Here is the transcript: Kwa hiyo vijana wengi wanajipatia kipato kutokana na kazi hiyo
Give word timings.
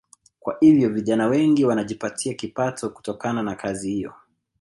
Kwa 0.39 0.57
hiyo 0.59 0.89
vijana 0.89 1.27
wengi 1.27 1.65
wanajipatia 1.65 2.33
kipato 2.33 2.89
kutokana 2.89 3.43
na 3.43 3.55
kazi 3.55 3.89
hiyo 3.91 4.13